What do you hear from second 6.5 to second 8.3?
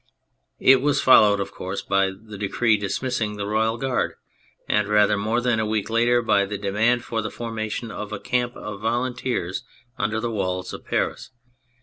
demand for the formation of a